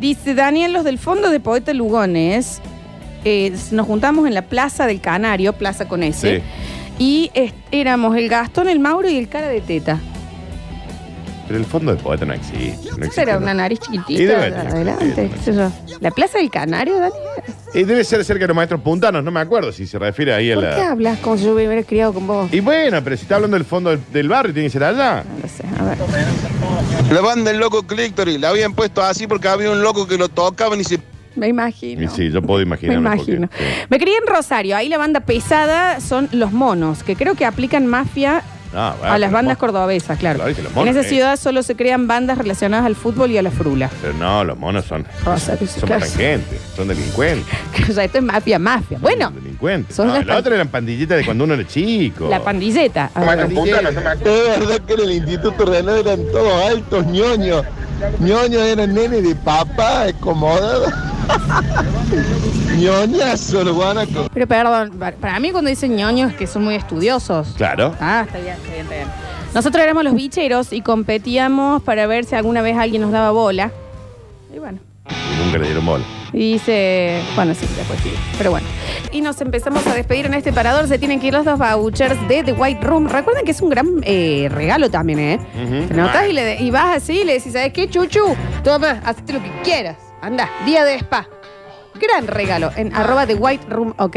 Dice 0.00 0.34
Daniel, 0.34 0.72
los 0.72 0.84
del 0.84 0.98
fondo 0.98 1.28
de 1.30 1.40
Poeta 1.40 1.74
Lugones, 1.74 2.60
eh, 3.24 3.52
nos 3.70 3.86
juntamos 3.86 4.26
en 4.26 4.32
la 4.34 4.42
Plaza 4.42 4.86
del 4.86 5.00
Canario, 5.00 5.52
Plaza 5.52 5.86
con 5.86 6.02
S, 6.02 6.38
Sí. 6.38 6.42
y 6.98 7.30
es- 7.34 7.52
éramos 7.70 8.16
el 8.16 8.28
Gastón, 8.30 8.68
el 8.68 8.80
Mauro 8.80 9.08
y 9.10 9.18
el 9.18 9.28
Cara 9.28 9.48
de 9.48 9.60
Teta. 9.60 9.98
Pero 11.46 11.58
el 11.58 11.66
fondo 11.66 11.92
del 11.92 12.00
poeta 12.00 12.24
no 12.24 12.32
existe. 12.32 12.90
No 12.90 12.96
existe 12.98 13.22
era 13.22 13.32
¿no? 13.34 13.40
una 13.40 13.52
nariz 13.54 13.80
Y 13.80 13.98
chiquitita 13.98 14.22
debe 14.38 14.44
de 14.44 14.50
tener 14.52 14.68
adelante, 14.68 15.30
qué 15.34 15.38
sé 15.42 15.52
yo. 15.52 15.70
¿La 16.00 16.12
Plaza 16.12 16.38
del 16.38 16.48
Canario, 16.48 16.94
Daniel? 16.94 17.20
Y 17.74 17.82
debe 17.82 18.04
ser 18.04 18.24
cerca 18.24 18.44
de 18.44 18.48
los 18.48 18.56
maestros 18.56 18.80
puntanos, 18.80 19.22
no 19.24 19.30
me 19.32 19.40
acuerdo 19.40 19.72
si 19.72 19.84
se 19.86 19.98
refiere 19.98 20.32
ahí 20.32 20.52
a 20.52 20.54
¿Por 20.54 20.64
qué 20.64 20.76
la. 20.76 20.90
hablas 20.92 21.18
como 21.18 21.36
si 21.36 21.44
yo 21.44 21.54
me 21.54 21.66
hubiera 21.66 21.82
criado 21.82 22.14
con 22.14 22.26
vos? 22.26 22.52
Y 22.52 22.60
bueno, 22.60 23.02
pero 23.02 23.16
si 23.16 23.22
está 23.22 23.34
hablando 23.34 23.56
del 23.56 23.66
fondo 23.66 23.90
del, 23.90 24.00
del 24.12 24.28
barrio, 24.28 24.54
tiene 24.54 24.68
que 24.68 24.72
ser 24.72 24.84
allá. 24.84 25.24
No 25.24 25.42
lo 25.42 25.48
sé, 25.48 25.64
a 25.78 25.84
ver. 25.84 25.98
La 27.08 27.20
banda 27.20 27.50
del 27.50 27.60
loco 27.60 27.82
Clictory, 27.84 28.38
la 28.38 28.50
habían 28.50 28.72
puesto 28.74 29.02
así 29.02 29.26
porque 29.26 29.48
había 29.48 29.70
un 29.70 29.82
loco 29.82 30.06
que 30.06 30.16
lo 30.16 30.28
tocaban 30.28 30.80
y 30.80 30.84
se 30.84 31.00
Me 31.34 31.48
imagino. 31.48 32.02
Y 32.02 32.08
sí, 32.08 32.30
yo 32.30 32.40
puedo 32.42 32.58
Me 32.58 32.64
imaginarme. 32.64 33.00
imagino. 33.14 33.48
porque- 33.48 33.64
sí. 33.64 33.86
Me 33.88 33.98
crié 33.98 34.16
en 34.18 34.26
Rosario. 34.26 34.76
Ahí 34.76 34.88
la 34.88 34.98
banda 34.98 35.20
pesada 35.20 36.00
son 36.00 36.28
los 36.32 36.52
monos, 36.52 37.02
que 37.02 37.16
creo 37.16 37.34
que 37.34 37.44
aplican 37.46 37.86
mafia 37.86 38.42
Ah, 38.74 38.94
bueno, 38.98 39.14
a 39.14 39.18
las 39.18 39.28
pero 39.28 39.36
bandas 39.36 39.56
monos- 39.56 39.58
cordobesas, 39.58 40.18
claro. 40.18 40.36
Claro, 40.38 40.50
y 40.50 40.54
que 40.54 40.62
los 40.62 40.76
en 40.76 40.88
esa 40.88 41.00
eh. 41.00 41.04
ciudad 41.04 41.36
solo 41.36 41.62
se 41.62 41.74
crean 41.74 42.06
bandas 42.06 42.38
relacionadas 42.38 42.86
al 42.86 42.94
fútbol 42.94 43.30
y 43.32 43.38
a 43.38 43.42
la 43.42 43.50
frula. 43.50 43.90
Pero 44.00 44.14
no, 44.14 44.44
los 44.44 44.56
monos 44.58 44.84
son. 44.84 45.04
Rosario, 45.24 45.66
sí, 45.66 45.80
son 45.80 45.88
claro. 45.88 46.06
gente, 46.06 46.60
son 46.76 46.88
delincuentes. 46.88 47.46
O 47.90 47.92
sea, 47.92 48.04
esto 48.04 48.18
es 48.18 48.24
mafia, 48.24 48.58
mafia. 48.58 48.98
Bueno, 49.00 49.26
Son 49.26 49.34
delincuentes. 49.42 49.96
son 49.96 50.06
No, 50.08 50.14
las 50.14 50.24
pan- 50.24 50.36
otro 50.36 50.54
eran 50.54 50.68
pandillitas 50.68 51.18
de 51.18 51.24
cuando 51.24 51.44
uno 51.44 51.54
era 51.54 51.66
chico. 51.66 52.28
la 52.28 52.40
pandilleta. 52.42 53.10
A 53.14 53.20
ver. 53.24 53.40
Es 53.40 54.60
verdad 54.60 54.80
que 54.86 54.92
en 54.94 55.00
el 55.00 55.12
Instituto 55.12 55.64
Renal 55.64 55.98
eran 55.98 56.20
todos 56.30 56.64
altos 56.70 57.06
ñoños. 57.06 57.64
ñoños 58.20 58.62
eran 58.62 58.94
nene 58.94 59.20
de 59.20 59.34
papá, 59.34 60.04
acomodados. 60.04 60.92
Ñoñazo, 62.78 63.64
los 63.64 63.74
guanacos. 63.74 64.28
Pero 64.32 64.46
perdón, 64.46 64.90
pa- 64.98 65.12
para 65.12 65.38
mí 65.40 65.50
cuando 65.50 65.70
dicen 65.70 65.96
ñoños 65.96 66.32
es 66.32 66.36
que 66.36 66.46
son 66.46 66.64
muy 66.64 66.74
estudiosos. 66.74 67.48
Claro. 67.56 67.94
Ah, 68.00 68.24
está 68.26 68.38
bien, 68.38 68.54
está 68.54 68.68
bien, 68.70 68.82
está 68.82 68.94
bien. 68.94 69.08
Nosotros 69.54 69.82
éramos 69.82 70.04
los 70.04 70.14
bicheros 70.14 70.72
y 70.72 70.80
competíamos 70.80 71.82
para 71.82 72.06
ver 72.06 72.24
si 72.24 72.34
alguna 72.36 72.62
vez 72.62 72.76
alguien 72.76 73.02
nos 73.02 73.10
daba 73.12 73.30
bola. 73.32 73.70
Y 74.54 74.58
bueno. 74.58 74.78
Y 75.08 75.44
nunca 75.44 75.58
le 75.58 75.66
dieron 75.66 75.84
bola. 75.84 76.04
Y 76.32 76.52
dice, 76.52 77.20
bueno, 77.34 77.52
sí, 77.54 77.66
después 77.76 77.98
sí, 78.04 78.12
pero 78.38 78.52
bueno. 78.52 78.64
Y 79.10 79.20
nos 79.20 79.40
empezamos 79.40 79.84
a 79.88 79.94
despedir 79.94 80.26
en 80.26 80.34
este 80.34 80.52
parador. 80.52 80.86
Se 80.86 80.96
tienen 81.00 81.18
que 81.18 81.26
ir 81.26 81.32
los 81.34 81.44
dos 81.44 81.58
vouchers 81.58 82.16
de 82.28 82.44
The 82.44 82.52
White 82.52 82.86
Room. 82.86 83.08
Recuerden 83.08 83.44
que 83.44 83.50
es 83.50 83.60
un 83.60 83.70
gran 83.70 83.88
eh, 84.04 84.48
regalo 84.48 84.88
también, 84.88 85.18
¿eh? 85.18 85.40
Ujú. 85.60 85.88
Te 85.88 85.94
notas 85.94 86.28
y, 86.28 86.32
le 86.32 86.44
de- 86.44 86.56
y 86.62 86.70
vas 86.70 86.96
así 86.98 87.22
y 87.22 87.24
le 87.24 87.32
decís, 87.34 87.52
¿sabes 87.52 87.72
qué, 87.72 87.90
Chuchu? 87.90 88.36
Toma, 88.62 89.00
hazte 89.04 89.32
lo 89.32 89.42
que 89.42 89.50
quieras. 89.64 89.96
Anda, 90.22 90.48
día 90.66 90.84
de 90.84 90.94
spa. 90.96 91.26
Gran 92.00 92.26
regalo 92.28 92.70
en 92.76 92.94
arroba 92.94 93.26
The 93.26 93.34
White 93.34 93.66
Room, 93.68 93.94
ok. 93.98 94.16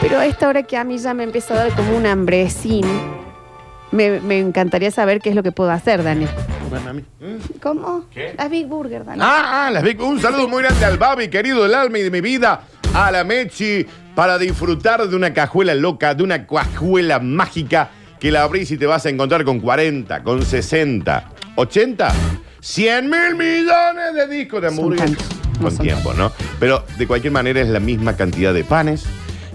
Pero 0.00 0.18
a 0.18 0.26
esta 0.26 0.48
hora 0.48 0.62
que 0.64 0.76
a 0.76 0.84
mí 0.84 0.98
ya 0.98 1.14
me 1.14 1.24
empieza 1.24 1.54
a 1.54 1.56
dar 1.64 1.74
como 1.74 1.96
un 1.96 2.06
hambrecín, 2.06 2.84
me, 3.90 4.20
me 4.20 4.38
encantaría 4.38 4.90
saber 4.90 5.20
qué 5.20 5.30
es 5.30 5.34
lo 5.34 5.42
que 5.42 5.50
puedo 5.52 5.70
hacer, 5.70 6.02
Daniel. 6.02 6.30
Bueno, 6.68 6.90
a 6.90 6.92
mí. 6.92 7.02
¿Mm? 7.20 7.58
¿Cómo? 7.62 8.04
¿Qué? 8.12 8.34
Las 8.36 8.50
Big 8.50 8.66
Burger, 8.66 9.04
Daniel. 9.04 9.26
Ah, 9.26 9.66
ah, 9.66 9.70
las 9.70 9.82
Big- 9.82 10.00
un 10.02 10.20
saludo 10.20 10.46
muy 10.48 10.62
grande 10.62 10.84
al 10.84 10.98
Babi, 10.98 11.28
querido 11.28 11.62
del 11.62 11.74
alma 11.74 11.98
y 11.98 12.02
de 12.02 12.10
mi 12.10 12.20
vida, 12.20 12.60
a 12.94 13.10
la 13.10 13.24
Mechi, 13.24 13.86
para 14.14 14.36
disfrutar 14.36 15.08
de 15.08 15.16
una 15.16 15.32
cajuela 15.32 15.74
loca, 15.74 16.14
de 16.14 16.22
una 16.22 16.46
cajuela 16.46 17.18
mágica 17.20 17.88
que 18.20 18.30
la 18.30 18.42
abrís 18.42 18.70
y 18.70 18.76
te 18.76 18.84
vas 18.86 19.06
a 19.06 19.08
encontrar 19.08 19.44
con 19.44 19.60
40, 19.60 20.22
con 20.22 20.44
60, 20.44 21.24
80, 21.56 22.12
100 22.60 23.08
mil 23.08 23.36
millones 23.36 24.14
de 24.14 24.28
discos 24.28 24.62
de 24.62 24.68
hamburguesas. 24.68 25.10
no 25.10 25.62
Con 25.62 25.76
son 25.76 25.84
tiempo, 25.86 26.12
¿no? 26.14 26.32
Pero 26.58 26.84
de 26.96 27.06
cualquier 27.06 27.32
manera 27.32 27.60
es 27.60 27.68
la 27.68 27.80
misma 27.80 28.16
cantidad 28.16 28.52
de 28.52 28.64
panes. 28.64 29.04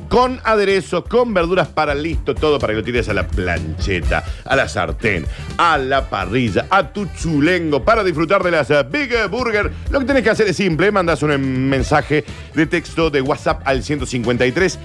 Con 0.09 0.39
aderezos, 0.43 1.05
con 1.05 1.33
verduras 1.33 1.69
para 1.69 1.95
listo, 1.95 2.35
todo 2.35 2.59
para 2.59 2.73
que 2.73 2.77
lo 2.77 2.83
tires 2.83 3.09
a 3.09 3.15
la 3.15 3.25
plancheta, 3.25 4.23
a 4.45 4.55
la 4.55 4.69
sartén, 4.69 5.25
a 5.57 5.79
la 5.79 6.07
parrilla, 6.07 6.67
a 6.69 6.93
tu 6.93 7.07
chulengo, 7.07 7.83
para 7.83 8.03
disfrutar 8.03 8.43
de 8.43 8.51
las 8.51 8.69
eh, 8.69 8.85
Big 8.87 9.11
Burger. 9.31 9.71
Lo 9.89 9.99
que 9.99 10.05
tenés 10.05 10.21
que 10.21 10.29
hacer 10.29 10.47
es 10.47 10.55
simple, 10.55 10.91
mandas 10.91 11.23
un 11.23 11.31
eh, 11.31 11.37
mensaje 11.39 12.25
de 12.53 12.67
texto 12.67 13.09
de 13.09 13.21
WhatsApp 13.21 13.63
al 13.65 13.81
153 13.81 14.77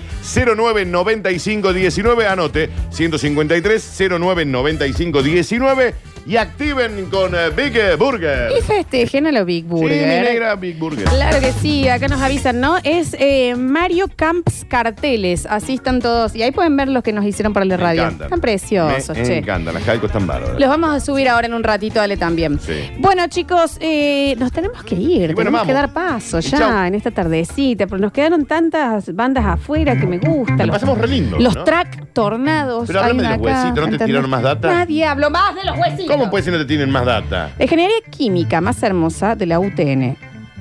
09 0.57 0.87
95 0.87 1.75
19, 1.75 2.27
anote, 2.27 2.71
153 2.91 3.99
09 4.19 4.47
95 4.47 5.23
19 5.23 5.95
y 6.28 6.37
activen 6.37 7.06
con 7.06 7.35
eh, 7.35 7.49
Big 7.56 7.75
eh, 7.76 7.97
Burger. 7.97 8.50
Y 8.58 8.61
festejen 8.62 9.26
a 9.26 9.32
los 9.32 9.47
Big 9.47 9.64
Sí, 9.64 9.73
mi 9.75 9.80
Burger. 9.80 10.25
negra 10.25 10.54
Big 10.56 10.78
Burger. 10.78 11.04
Claro 11.04 11.40
que 11.40 11.52
sí, 11.52 11.88
acá 11.88 12.06
nos 12.06 12.20
avisan, 12.20 12.61
¿no? 12.61 12.76
Es 12.85 13.16
eh, 13.18 13.54
Mario 13.56 14.06
Camps 14.14 14.66
Carteles, 14.68 15.47
así 15.47 15.75
están 15.75 16.00
todos. 16.00 16.35
Y 16.37 16.42
ahí 16.42 16.50
pueden 16.52 16.76
ver 16.76 16.88
los 16.88 17.02
que 17.02 17.12
nos 17.14 17.25
hicieron 17.25 17.52
para 17.54 17.64
el 17.64 17.70
de 17.70 17.78
Me 17.78 17.82
radio. 17.82 18.02
encantan. 18.02 18.25
Están 18.26 18.40
preciosos, 18.40 19.16
Me 19.16 19.25
che. 19.25 19.38
encantan, 19.38 19.73
las 19.75 19.82
Jaico 19.85 20.06
están 20.06 20.26
bárbaras. 20.26 20.61
Los 20.61 20.68
vamos 20.68 20.90
a 20.90 21.00
subir 21.00 21.28
ahora 21.30 21.47
en 21.47 21.54
un 21.54 21.64
ratito, 21.64 22.00
Ale, 22.00 22.16
también. 22.18 22.61
Sí. 22.61 22.75
Bueno, 22.99 23.26
chicos, 23.28 23.78
eh, 23.80 24.35
nos 24.38 24.52
tenemos 24.52 24.82
que 24.85 24.97
ir. 24.97 25.35
Bueno, 25.35 25.50
tenemos 25.50 25.62
que 25.66 25.73
vamos. 25.73 25.92
dar 25.92 25.92
paso 25.94 26.38
Y 26.40 26.42
ya 26.42 26.58
chau. 26.58 26.85
en 26.85 26.94
esta 26.94 27.11
tardecita, 27.11 27.87
pero 27.87 27.99
nos 27.99 28.12
quedaron 28.12 28.44
tantas 28.44 29.14
bandas 29.14 29.47
afuera 29.47 29.99
que 29.99 30.06
me 30.06 30.18
gustan. 30.18 30.58
La 30.58 30.66
Los, 30.66 30.75
pasamos 30.76 30.99
re 30.99 31.08
lindo, 31.08 31.38
los 31.38 31.54
¿no? 31.54 31.64
track 31.64 32.12
tornados. 32.12 32.87
Pero 32.87 33.00
hay 33.00 33.11
háblame 33.11 33.23
de 33.23 33.28
los 33.28 33.38
acá, 33.38 33.42
huesitos, 33.62 33.68
¿no 33.68 33.75
te 33.75 33.80
¿entendés? 33.92 34.06
tiraron 34.06 34.30
más 34.30 34.42
data? 34.42 34.68
Nadie 34.68 35.04
habló 35.06 35.30
más 35.30 35.54
de 35.54 35.64
los 35.64 35.78
huesitos. 35.78 36.18
¿Cómo 36.19 36.31
puede 36.31 36.45
ser 36.45 36.53
que 36.53 36.59
no 36.59 36.65
te 36.65 36.69
tienen 36.69 36.91
más 36.91 37.05
data? 37.07 37.51
La 37.59 37.65
ingeniería 37.65 37.97
química 38.11 38.61
más 38.61 38.83
hermosa 38.83 39.35
de 39.35 39.47
la 39.47 39.59
UTN. 39.61 40.17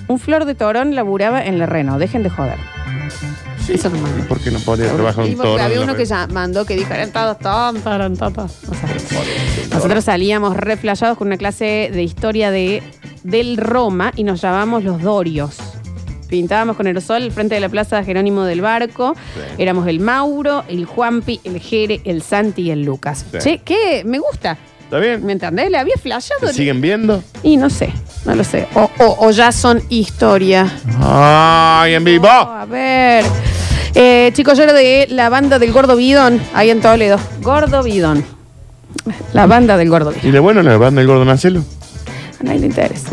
Un 0.08 0.20
flor 0.20 0.46
de 0.46 0.56
torón 0.56 0.96
laburaba 0.96 1.44
en 1.46 1.60
la 1.60 1.66
Reno. 1.66 2.00
Dejen 2.00 2.24
de 2.24 2.30
joder. 2.30 2.58
Eso 3.68 3.90
no 3.90 3.98
¿Y 4.18 4.22
por 4.22 4.40
qué 4.40 4.50
no 4.50 4.60
podía 4.60 4.90
trabajar 4.94 5.26
Y 5.26 5.32
un 5.32 5.36
porque 5.36 5.50
toro? 5.52 5.64
había 5.64 5.78
en 5.78 5.84
uno 5.84 5.96
que 5.96 6.06
ya 6.06 6.28
mandó 6.28 6.64
que 6.66 6.76
dijo, 6.78 6.94
eran 6.94 7.12
todos 7.12 7.38
tontos, 7.40 7.94
eran 7.94 8.16
tontos. 8.16 8.60
O 8.70 8.74
sea, 8.74 8.90
nosotros 9.74 10.06
salíamos 10.06 10.56
reflejados 10.56 11.18
con 11.18 11.28
una 11.28 11.36
clase 11.38 11.90
de 11.94 12.02
historia 12.02 12.50
de, 12.50 12.82
del 13.24 13.58
Roma 13.58 14.14
y 14.16 14.24
nos 14.24 14.42
llamábamos 14.42 14.86
los 14.86 15.02
Dorios. 15.02 15.58
Pintábamos 16.30 16.78
con 16.78 16.88
aerosol 16.88 17.24
el 17.24 17.32
frente 17.34 17.56
de 17.56 17.62
la 17.62 17.70
plaza 17.70 18.02
Jerónimo 18.04 18.44
del 18.44 18.62
Barco. 18.62 19.16
Sí. 19.16 19.42
Éramos 19.64 19.86
el 19.88 20.00
Mauro, 20.00 20.64
el 20.70 20.86
Juanpi, 20.86 21.42
el 21.44 21.60
Jere, 21.60 22.00
el 22.06 22.22
Santi 22.22 22.64
y 22.64 22.72
el 22.72 22.84
Lucas. 22.84 23.26
Sí. 23.32 23.38
Che, 23.40 23.58
¿qué? 23.60 24.04
Me 24.06 24.20
gusta. 24.20 24.58
¿Está 24.88 25.00
bien? 25.00 25.26
¿Me 25.26 25.34
entendés? 25.34 25.70
Le 25.70 25.78
había 25.78 25.96
flashado. 26.02 26.48
¿Te 26.48 26.54
siguen 26.54 26.80
viendo? 26.80 27.22
Y 27.44 27.58
no 27.58 27.70
sé, 27.70 27.92
no 28.26 28.36
lo 28.36 28.44
sé. 28.46 28.68
O, 28.74 28.90
o- 29.00 29.28
o 29.28 29.32
ya 29.32 29.52
son 29.52 29.82
historia. 29.90 30.66
¡Ay, 31.02 31.94
en 31.94 32.04
vivo! 32.06 32.28
Oh, 32.30 32.30
a 32.54 32.66
ver. 32.66 33.26
Eh, 33.96 34.32
chicos, 34.34 34.58
yo 34.58 34.64
era 34.64 34.72
de 34.74 35.08
la 35.10 35.28
banda 35.30 35.60
del 35.60 35.74
Gordo 35.74 35.98
Bidón, 35.98 36.40
ahí 36.54 36.70
en 36.70 36.80
Toledo. 36.80 37.20
Gordo 37.42 37.84
Bidón. 37.84 38.24
La 39.34 39.46
banda 39.46 39.76
del 39.76 39.90
Gordo 39.90 40.12
Bidón. 40.12 40.26
¿Y 40.30 40.32
de 40.32 40.40
bueno 40.40 40.62
la 40.64 40.78
banda 40.78 41.00
del 41.02 41.08
gordo 41.08 41.26
Marcelo? 41.26 41.64
A 42.40 42.44
nadie 42.44 42.60
le 42.60 42.66
interesa. 42.68 43.10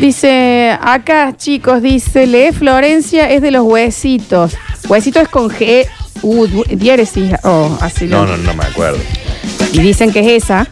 Dice, 0.00 0.74
acá, 0.80 1.34
chicos, 1.36 1.82
dice, 1.82 2.26
lee 2.26 2.52
Florencia 2.52 3.28
es 3.30 3.42
de 3.42 3.50
los 3.50 3.64
huesitos. 3.64 4.56
Huesitos 4.88 5.24
es 5.24 5.28
con 5.28 5.50
G. 5.50 5.86
Uh, 6.22 6.46
diéresis. 6.70 7.32
Oh, 7.44 7.76
así 7.82 8.06
lo- 8.06 8.24
No, 8.24 8.36
no, 8.36 8.36
no 8.38 8.54
me 8.54 8.64
acuerdo. 8.64 8.98
Y 9.72 9.80
dicen 9.80 10.12
que 10.12 10.20
es 10.36 10.44
esa. 10.44 10.66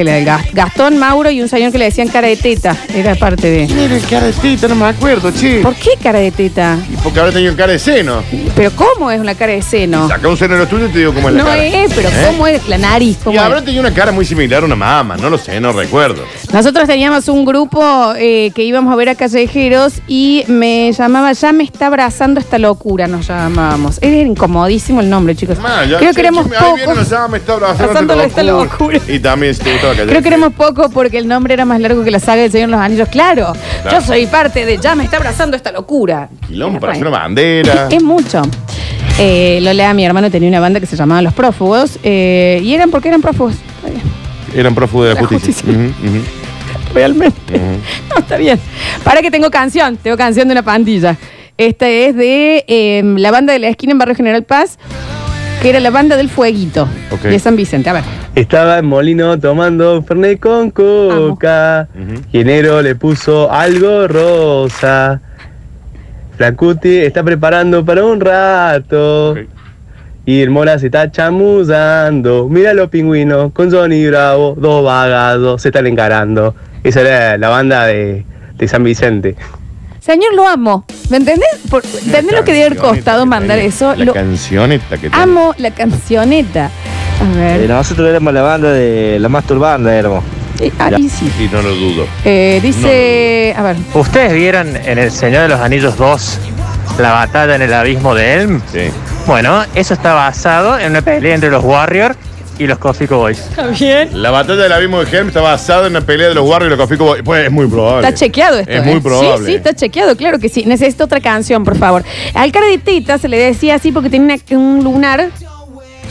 Que 0.00 0.04
le 0.04 0.24
Gastón, 0.54 0.96
Mauro 0.96 1.28
y 1.30 1.42
un 1.42 1.48
señor 1.50 1.72
que 1.72 1.76
le 1.76 1.84
decían 1.84 2.08
cara 2.08 2.26
de 2.26 2.36
teta. 2.36 2.74
Era 2.94 3.16
parte 3.16 3.50
de. 3.50 3.66
¿Quién 3.66 3.80
era 3.80 3.96
el 3.96 4.02
cara 4.06 4.26
de 4.28 4.32
teta? 4.32 4.66
No 4.68 4.74
me 4.76 4.86
acuerdo, 4.86 5.30
che. 5.30 5.60
¿Por 5.60 5.74
qué 5.74 5.90
cara 6.02 6.20
de 6.20 6.30
teta? 6.30 6.78
Y 6.90 6.96
porque 7.02 7.20
ahora 7.20 7.32
tenía 7.32 7.54
cara 7.54 7.72
de 7.72 7.78
seno. 7.78 8.22
Pero 8.56 8.70
¿cómo 8.74 9.10
es 9.10 9.20
una 9.20 9.34
cara 9.34 9.52
de 9.52 9.60
seno? 9.60 10.08
Saca 10.08 10.26
un 10.26 10.38
seno 10.38 10.54
de 10.54 10.60
los 10.60 10.70
tuyos 10.70 10.88
y 10.88 10.92
te 10.94 10.98
digo 11.00 11.12
cómo 11.12 11.28
es 11.28 11.34
la 11.34 11.42
No 11.42 11.48
cara. 11.50 11.62
es, 11.66 11.92
pero 11.92 12.08
¿Eh? 12.08 12.12
¿cómo 12.28 12.46
es 12.46 12.66
la 12.66 12.78
nariz? 12.78 13.18
Y 13.20 13.24
¿Cómo 13.24 13.38
habrá 13.42 13.58
es? 13.58 13.64
tenido 13.66 13.82
una 13.82 13.92
cara 13.92 14.10
muy 14.10 14.24
similar 14.24 14.62
a 14.62 14.64
una 14.64 14.74
mamá, 14.74 15.18
no 15.18 15.28
lo 15.28 15.36
sé, 15.36 15.60
no 15.60 15.70
recuerdo. 15.72 16.24
Nosotros 16.50 16.88
teníamos 16.88 17.28
un 17.28 17.44
grupo 17.44 18.14
eh, 18.16 18.52
que 18.54 18.62
íbamos 18.64 18.90
a 18.90 18.96
ver 18.96 19.10
a 19.10 19.16
callejeros 19.16 20.00
y 20.08 20.44
me 20.48 20.90
llamaba, 20.92 21.30
ya 21.34 21.52
me 21.52 21.64
está 21.64 21.88
abrazando 21.88 22.40
esta 22.40 22.58
locura, 22.58 23.06
nos 23.06 23.26
llamábamos. 23.28 23.98
Era 24.00 24.16
incomodísimo 24.16 25.02
el 25.02 25.10
nombre, 25.10 25.36
chicos. 25.36 25.58
Mamá, 25.58 25.84
ya- 25.84 25.98
Creo 25.98 26.08
che, 26.12 26.14
que 26.14 26.20
éramos 26.22 26.48
che, 26.48 26.56
ahí 26.56 26.62
viene, 26.76 26.84
pocos. 26.84 26.96
me 27.30 27.36
está 27.36 27.52
abrazando 27.52 28.14
esta 28.22 28.42
locura. 28.42 28.98
Y 29.06 29.18
también 29.18 29.50
te 29.58 29.74
Creo 29.94 30.22
que 30.22 30.28
éramos 30.28 30.52
pocos 30.52 30.90
porque 30.92 31.18
el 31.18 31.26
nombre 31.28 31.54
era 31.54 31.64
más 31.64 31.80
largo 31.80 32.02
que 32.04 32.10
la 32.10 32.20
saga 32.20 32.42
del 32.42 32.50
Señor 32.52 32.68
de 32.68 32.76
los 32.76 32.80
Anillos. 32.80 33.08
Claro, 33.08 33.52
Claro. 33.82 34.00
yo 34.00 34.06
soy 34.06 34.26
parte 34.26 34.64
de 34.64 34.78
ya 34.78 34.94
me 34.94 35.04
está 35.04 35.16
abrazando 35.18 35.56
esta 35.56 35.72
locura. 35.72 36.28
Quilombo 36.46 36.80
para 36.80 36.92
hacer 36.92 37.06
una 37.06 37.18
bandera. 37.18 37.88
Es 37.90 38.02
mucho. 38.02 38.42
Eh, 39.18 39.58
Lola, 39.62 39.92
mi 39.94 40.04
hermano, 40.04 40.30
tenía 40.30 40.48
una 40.48 40.60
banda 40.60 40.80
que 40.80 40.86
se 40.86 40.96
llamaba 40.96 41.20
Los 41.22 41.34
Prófugos 41.34 41.98
eh, 42.02 42.60
y 42.62 42.72
eran 42.74 42.90
porque 42.90 43.08
eran 43.08 43.20
prófugos. 43.20 43.54
Está 43.54 43.88
bien. 43.90 44.02
Eran 44.54 44.74
prófugos 44.74 45.08
de 45.08 45.14
la 45.14 45.20
La 45.20 45.26
justicia. 45.26 45.62
justicia. 45.64 45.92
Ujú, 46.02 46.16
ujú. 46.16 46.24
Realmente. 46.94 47.60
No, 48.10 48.18
está 48.18 48.36
bien. 48.38 48.58
Para 49.04 49.22
que 49.22 49.30
tengo 49.30 49.50
canción. 49.50 49.96
Tengo 49.96 50.16
canción 50.16 50.48
de 50.48 50.52
una 50.52 50.62
pandilla. 50.64 51.16
Esta 51.56 51.88
es 51.88 52.16
de 52.16 52.64
eh, 52.66 53.02
la 53.04 53.30
banda 53.30 53.52
de 53.52 53.58
la 53.60 53.68
esquina 53.68 53.92
en 53.92 53.98
Barrio 53.98 54.14
General 54.16 54.42
Paz, 54.44 54.78
que 55.60 55.70
era 55.70 55.80
la 55.80 55.90
banda 55.90 56.16
del 56.16 56.28
Fueguito 56.28 56.88
Ok. 57.10 57.22
de 57.22 57.38
San 57.38 57.56
Vicente. 57.56 57.90
A 57.90 57.94
ver. 57.94 58.02
Estaba 58.34 58.78
en 58.78 58.86
Molino 58.86 59.38
tomando 59.38 60.02
Fernet 60.02 60.40
con 60.40 60.70
coca. 60.70 61.88
Ujú. 61.94 62.20
Y 62.32 62.40
enero 62.40 62.80
le 62.82 62.94
puso 62.94 63.50
algo 63.52 64.08
rosa. 64.08 65.20
Flacuti 66.36 66.96
está 66.98 67.22
preparando 67.22 67.84
para 67.84 68.04
un 68.04 68.20
rato. 68.20 69.32
Ok. 69.32 69.38
Y 70.26 70.42
el 70.42 70.50
Mola 70.50 70.78
se 70.78 70.86
está 70.86 71.10
chamuzando. 71.10 72.46
Mira 72.48 72.72
los 72.72 72.88
pingüinos 72.88 73.52
con 73.52 73.70
Johnny 73.70 74.06
Bravo, 74.06 74.54
dos 74.58 74.84
vagados, 74.84 75.62
se 75.62 75.68
están 75.68 75.86
encarando. 75.86 76.54
Esa 76.84 77.00
era 77.00 77.38
la 77.38 77.48
banda 77.48 77.86
de, 77.86 78.24
de 78.56 78.68
San 78.68 78.84
Vicente. 78.84 79.34
Señor, 80.00 80.34
lo 80.34 80.48
amo. 80.48 80.84
¿Me 81.10 81.18
entendés? 81.18 81.48
Por, 81.68 81.84
¿Entendés 81.84 82.34
lo 82.34 82.44
que 82.44 82.52
debe 82.52 82.66
haber 82.66 82.78
costado 82.78 83.26
mandar 83.26 83.58
eso? 83.58 83.94
La 83.94 84.06
Lo 84.06 84.14
cancioneta 84.14 84.96
que 84.96 85.10
amo 85.12 85.54
la 85.58 85.70
cancioneta. 85.72 86.70
A 87.20 87.36
ver. 87.36 87.60
Eh, 87.62 87.68
nosotros 87.68 88.08
éramos 88.08 88.32
la 88.32 88.42
banda 88.42 88.72
de 88.72 89.18
la 89.18 89.28
masturbanda, 89.28 89.94
éramos. 89.94 90.24
Eh, 90.58 90.72
ahí 90.78 91.08
sí. 91.08 91.30
Sí, 91.36 91.50
no 91.52 91.60
lo 91.60 91.74
dudo. 91.74 92.06
Eh, 92.24 92.60
dice. 92.62 93.54
A 93.56 93.62
ver. 93.62 93.76
¿Ustedes 93.92 94.32
vieron 94.32 94.74
en 94.74 94.98
El 94.98 95.10
Señor 95.10 95.42
de 95.42 95.48
los 95.48 95.60
Anillos 95.60 95.96
2 95.96 96.38
la 96.98 97.12
batalla 97.12 97.54
en 97.56 97.62
el 97.62 97.72
abismo 97.74 98.14
de 98.14 98.34
Elm? 98.34 98.62
Sí. 98.72 98.90
Bueno, 99.26 99.64
eso 99.74 99.94
está 99.94 100.14
basado 100.14 100.78
en 100.78 100.92
una 100.92 101.02
pelea 101.02 101.34
entre 101.34 101.50
los 101.50 101.62
Warriors 101.62 102.16
y 102.60 102.66
los 102.66 102.78
Coffee 102.78 103.06
Boys. 103.06 103.38
Está 103.38 103.66
bien. 103.68 104.22
La 104.22 104.30
batalla 104.30 104.62
del 104.62 104.72
abismo 104.72 105.02
de 105.02 105.16
Helm 105.16 105.28
está 105.28 105.40
basada 105.40 105.86
en 105.86 105.94
la 105.94 106.02
pelea 106.02 106.28
de 106.28 106.34
los 106.34 106.46
Warriors 106.46 106.66
y 106.74 106.76
los 106.76 106.78
Coffee 106.86 106.98
Boys. 106.98 107.22
Pues 107.24 107.46
es 107.46 107.50
muy 107.50 107.66
probable. 107.66 108.06
Está 108.06 108.18
chequeado 108.18 108.58
esto. 108.58 108.70
Es 108.72 108.80
¿eh? 108.86 108.90
muy 108.90 109.00
probable. 109.00 109.38
Sí, 109.38 109.52
sí, 109.52 109.54
está 109.54 109.74
chequeado, 109.74 110.14
claro 110.16 110.38
que 110.38 110.48
sí. 110.48 110.64
Necesito 110.66 111.04
otra 111.04 111.20
canción, 111.20 111.64
por 111.64 111.76
favor. 111.78 112.04
Al 112.34 112.52
cara 112.52 112.66
de 112.66 112.78
teta 112.78 113.16
se 113.18 113.28
le 113.28 113.38
decía 113.38 113.76
así 113.76 113.92
porque 113.92 114.10
tenía 114.10 114.36
una- 114.50 114.58
un 114.60 114.84
lunar 114.84 115.30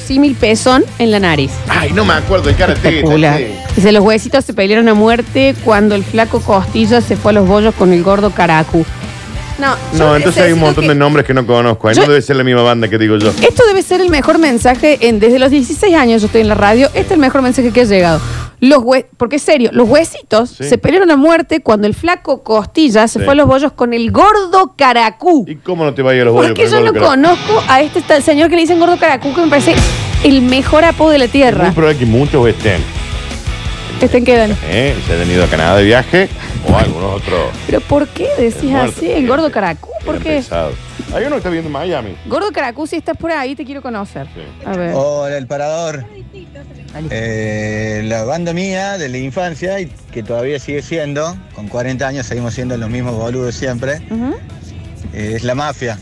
símil 0.05 0.35
pezón 0.35 0.83
en 0.97 1.11
la 1.11 1.19
nariz. 1.19 1.51
Ay, 1.67 1.91
no 1.93 2.03
me 2.03 2.13
acuerdo 2.13 2.49
el 2.49 2.55
cara 2.55 2.73
de 2.73 2.79
teta, 2.79 2.89
Espectacular. 2.89 3.39
Dice, 3.75 3.91
los 3.91 4.03
huesitos 4.03 4.43
se 4.43 4.53
pelearon 4.53 4.87
a 4.89 4.95
muerte 4.95 5.53
cuando 5.63 5.93
el 5.93 6.03
flaco 6.03 6.41
Costilla 6.41 6.99
se 7.01 7.15
fue 7.15 7.31
a 7.31 7.33
los 7.35 7.47
bollos 7.47 7.75
con 7.75 7.93
el 7.93 8.01
gordo 8.01 8.31
Caracu. 8.31 8.85
No, 9.59 9.75
yo 9.93 9.97
No, 9.99 10.15
entonces 10.15 10.43
hay 10.43 10.51
un 10.53 10.59
montón 10.59 10.83
que- 10.83 10.89
de 10.89 10.95
nombres 10.95 11.25
que 11.25 11.33
no 11.33 11.45
conozco. 11.45 11.87
Ahí 11.89 11.95
Yo- 11.95 12.03
no 12.03 12.09
debe 12.09 12.21
ser 12.21 12.35
la 12.37 12.43
misma 12.43 12.61
banda 12.61 12.87
que 12.87 12.97
digo 12.97 13.17
yo. 13.17 13.29
Esto 13.29 13.63
debe 13.67 13.81
ser 13.83 13.99
el 14.01 14.09
mejor 14.09 14.37
mensaje 14.39 14.97
en, 15.07 15.19
desde 15.19 15.37
los 15.39 15.51
16 15.51 15.95
años 15.95 16.21
yo 16.21 16.27
estoy 16.27 16.41
en 16.41 16.47
la 16.47 16.55
radio. 16.55 16.87
Este 16.87 16.99
es 17.01 17.11
el 17.11 17.19
mejor 17.19 17.41
mensaje 17.41 17.71
que 17.71 17.81
ha 17.81 17.85
llegado. 17.85 18.21
Los 18.61 18.79
hue- 18.79 19.05
porque 19.17 19.37
es 19.37 19.41
serio, 19.41 19.69
los 19.73 19.87
huesitos 19.87 20.49
Sí. 20.51 20.63
se 20.65 20.77
pelearon 20.77 21.09
a 21.11 21.15
muerte 21.17 21.61
cuando 21.61 21.87
el 21.87 21.93
flaco 21.93 22.43
Costilla 22.43 23.07
se 23.07 23.19
Sí. 23.19 23.25
fue 23.25 23.33
a 23.33 23.35
los 23.35 23.47
bollos 23.47 23.71
con 23.71 23.93
el 23.93 24.11
gordo 24.11 24.73
Caracú. 24.77 25.45
¿Y 25.47 25.55
cómo 25.55 25.83
no 25.85 25.93
te 25.93 26.01
vayas 26.01 26.23
a 26.23 26.25
los 26.25 26.33
bollos 26.33 26.49
Porque 26.49 26.63
con 26.63 26.71
yo 26.71 26.77
el 26.79 26.85
no 26.85 26.91
gordo 26.91 27.03
que- 27.03 27.15
conozco 27.15 27.63
a 27.69 27.81
este 27.81 28.01
ta- 28.01 28.21
señor 28.21 28.49
que 28.49 28.55
le 28.55 28.61
dicen 28.63 28.79
gordo 28.79 28.97
Caracú, 28.97 29.33
que 29.33 29.41
me 29.41 29.47
parece 29.47 29.75
el 30.23 30.41
mejor 30.41 30.83
apodo 30.83 31.11
de 31.11 31.19
la 31.19 31.27
tierra. 31.27 31.65
muy 31.65 31.73
probable 31.73 31.99
que 31.99 32.05
muchos 32.05 32.47
estén. 32.49 32.83
Estén 34.01 34.23
quedan. 34.23 34.51
¿eh? 34.69 34.95
Se 35.05 35.21
han 35.21 35.29
ido 35.29 35.43
a 35.43 35.47
Canadá 35.47 35.75
de 35.77 35.83
viaje 35.83 36.29
o 36.65 36.77
algunos 36.77 37.21
otros. 37.21 37.51
Pero 37.65 37.81
¿por 37.81 38.07
qué 38.07 38.29
decís 38.37 38.73
así? 38.73 39.07
El 39.07 39.11
también, 39.11 39.27
gordo. 39.27 39.51
Caracú, 39.51 39.89
¿por 40.05 40.19
qué? 40.19 40.41
Hay 41.13 41.25
uno 41.25 41.31
que 41.31 41.37
está 41.37 41.49
viendo 41.49 41.67
en 41.67 41.73
Miami. 41.73 42.15
Gordo 42.25 42.51
Caracú, 42.53 42.87
si 42.87 42.95
estás 42.95 43.17
por 43.17 43.31
ahí, 43.31 43.55
te 43.55 43.65
quiero 43.65 43.81
conocer. 43.81 44.27
Sí. 44.27 44.41
A 44.65 44.77
ver. 44.77 44.93
Hola, 44.95 45.37
el 45.37 45.47
parador. 45.47 46.05
Eh, 47.09 48.01
la 48.05 48.23
banda 48.23 48.53
mía 48.53 48.97
de 48.97 49.09
la 49.09 49.17
infancia, 49.17 49.79
y 49.81 49.87
que 50.11 50.23
todavía 50.23 50.59
sigue 50.59 50.81
siendo, 50.81 51.35
con 51.53 51.67
40 51.67 52.07
años 52.07 52.25
seguimos 52.25 52.53
siendo 52.53 52.77
los 52.77 52.89
mismos 52.89 53.15
boludos 53.15 53.53
siempre, 53.53 54.01
eh, 55.13 55.33
es 55.35 55.43
La 55.43 55.55
Mafia. 55.55 55.99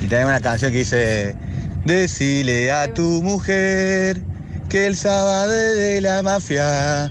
Y 0.00 0.06
tenemos 0.06 0.30
una 0.30 0.40
canción 0.40 0.72
que 0.72 0.78
dice, 0.78 1.36
Decile 1.84 2.70
a 2.70 2.94
tu 2.94 3.22
mujer 3.22 4.22
que 4.68 4.86
el 4.86 4.96
sábado 4.96 5.50
de 5.50 6.00
la 6.00 6.22
mafia, 6.22 7.10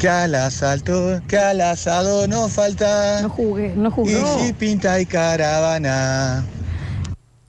que 0.00 0.08
al 0.08 0.34
asalto, 0.34 1.20
que 1.28 1.36
al 1.38 1.60
asado 1.60 2.26
no 2.28 2.48
falta, 2.48 3.22
No 3.22 3.30
jugué, 3.30 3.72
no 3.76 3.88
y 3.88 3.92
jugué. 3.92 4.22
si 4.46 4.52
pinta 4.52 5.00
y 5.00 5.06
caravana. 5.06 6.44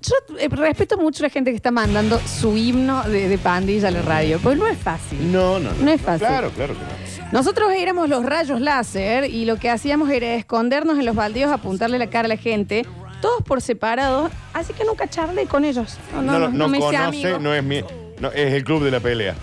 Yo 0.02 0.16
eh, 0.40 0.48
respeto 0.50 0.98
mucho 0.98 1.24
a 1.24 1.28
la 1.28 1.30
gente 1.30 1.52
que 1.52 1.58
está 1.58 1.72
mandando 1.72 2.20
su 2.26 2.56
himno 2.56 3.04
de, 3.04 3.28
de 3.28 3.38
pandilla 3.38 3.90
a 3.90 3.92
la 3.92 4.02
radio, 4.02 4.40
porque 4.42 4.58
no 4.58 4.68
es 4.68 4.78
fácil. 4.78 5.32
No, 5.32 5.60
no, 5.60 5.72
no. 5.74 5.84
No 5.84 5.92
es 5.92 6.00
fácil. 6.02 6.26
Claro, 6.28 6.52
claro 6.52 6.74
que 6.74 6.80
no. 6.80 7.30
Nosotros 7.34 7.72
éramos 7.78 8.08
los 8.10 8.26
rayos 8.26 8.62
láser 8.62 9.26
y 9.26 9.46
lo 9.46 9.58
que 9.58 9.70
hacíamos 9.70 10.10
era 10.10 10.34
escondernos 10.36 10.98
en 10.98 11.06
los 11.06 11.16
baldíos, 11.16 11.52
apuntarle 11.52 12.00
la 12.00 12.08
cara 12.10 12.26
a 12.26 12.30
la 12.30 12.38
gente, 12.38 12.86
todos 13.22 13.44
por 13.44 13.62
separado, 13.62 14.32
así 14.54 14.74
que 14.74 14.86
nunca 14.86 15.08
charlé 15.10 15.46
con 15.46 15.66
ellos. 15.66 15.98
No, 16.16 16.22
no, 16.22 16.32
No, 16.32 16.40
no, 16.40 16.48
no, 16.50 16.58
no 16.58 16.68
me 16.70 16.80
conoce, 16.80 16.98
amigo. 16.98 17.40
no 17.40 17.54
es 17.54 17.64
mi. 17.64 17.84
No, 18.20 18.32
es 18.32 18.54
el 18.54 18.64
club 18.64 18.84
de 18.84 18.92
la 18.92 19.00
pelea. 19.00 19.36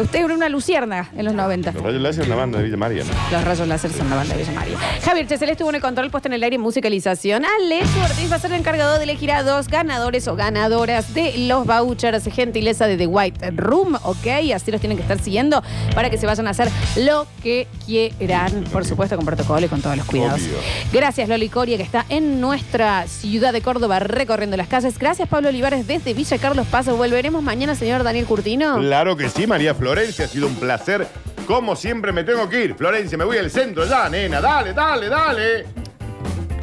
Usted 0.00 0.24
era 0.24 0.34
una 0.34 0.48
lucierna 0.48 1.10
en 1.16 1.24
los 1.24 1.34
90. 1.34 1.72
Los 1.72 1.82
rayos 1.82 2.00
láser 2.00 2.22
es 2.22 2.26
una 2.26 2.36
banda 2.36 2.58
de 2.58 2.64
Villa 2.64 2.76
María, 2.76 3.04
¿no? 3.04 3.10
Los 3.30 3.44
rayos 3.44 3.68
láser 3.68 3.92
son 3.92 4.10
la 4.10 4.16
banda 4.16 4.34
de 4.34 4.42
Villa 4.42 4.52
María. 4.52 4.76
Javier 5.04 5.26
Chesel 5.26 5.50
estuvo 5.50 5.68
en 5.70 5.76
el 5.76 5.80
control 5.80 6.10
puesto 6.10 6.28
en 6.28 6.34
el 6.34 6.42
aire 6.42 6.56
y 6.56 6.58
musicalización. 6.58 7.44
Alex 7.44 7.88
Ortiz 8.02 8.30
va 8.30 8.36
a 8.36 8.38
ser 8.38 8.52
el 8.52 8.58
encargado 8.58 8.98
de 8.98 9.04
elegir 9.04 9.30
a 9.32 9.42
dos 9.42 9.68
ganadores 9.68 10.26
o 10.28 10.36
ganadoras 10.36 11.14
de 11.14 11.38
los 11.46 11.66
vouchers 11.66 12.24
gentileza 12.32 12.86
de 12.86 12.96
The 12.96 13.06
White 13.06 13.50
Room, 13.52 13.96
¿ok? 14.02 14.26
Así 14.54 14.70
los 14.70 14.80
tienen 14.80 14.96
que 14.96 15.02
estar 15.02 15.18
siguiendo 15.20 15.62
para 15.94 16.10
que 16.10 16.18
se 16.18 16.26
vayan 16.26 16.46
a 16.46 16.50
hacer 16.50 16.68
lo 16.96 17.26
que 17.42 17.66
quieran, 17.86 18.64
por 18.72 18.84
supuesto 18.84 19.16
con 19.16 19.24
protocolo 19.24 19.66
y 19.66 19.68
con 19.68 19.80
todos 19.80 19.96
los 19.96 20.06
cuidados. 20.06 20.40
Obvio. 20.40 20.58
Gracias 20.92 21.28
Loli 21.28 21.48
Coria 21.48 21.76
que 21.76 21.82
está 21.82 22.04
en 22.08 22.40
nuestra 22.40 23.06
ciudad 23.06 23.52
de 23.52 23.60
Córdoba 23.60 23.98
recorriendo 24.00 24.56
las 24.56 24.68
calles. 24.68 24.98
Gracias 24.98 25.28
Pablo 25.28 25.48
Olivares 25.48 25.86
desde 25.86 26.14
Villa 26.14 26.38
Carlos 26.38 26.66
Paz. 26.66 26.86
Volveremos 26.88 27.42
mañana, 27.42 27.74
señor 27.74 28.02
Daniel 28.02 28.26
Curtino. 28.26 28.78
Claro 28.78 29.16
que 29.16 29.28
sí, 29.28 29.46
María 29.46 29.67
Florencia, 29.74 30.24
ha 30.24 30.28
sido 30.28 30.46
un 30.46 30.54
placer. 30.56 31.06
Como 31.46 31.76
siempre 31.76 32.12
me 32.12 32.24
tengo 32.24 32.48
que 32.48 32.64
ir. 32.64 32.74
Florencia, 32.74 33.16
me 33.16 33.24
voy 33.24 33.38
al 33.38 33.50
centro 33.50 33.86
ya, 33.86 34.08
nena. 34.08 34.40
Dale, 34.40 34.72
dale, 34.72 35.08
dale. 35.08 35.66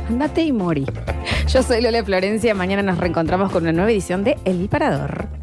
Andate 0.08 0.44
y 0.44 0.52
mori. 0.52 0.86
Yo 1.48 1.64
soy 1.64 1.82
Lola 1.82 2.04
Florencia. 2.04 2.54
Mañana 2.54 2.84
nos 2.84 2.98
reencontramos 2.98 3.52
con 3.52 3.64
una 3.64 3.72
nueva 3.72 3.92
edición 3.92 4.24
de 4.24 4.38
El 4.46 4.60
Disparador. 4.60 5.36